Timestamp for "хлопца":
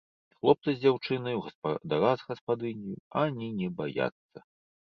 0.37-0.69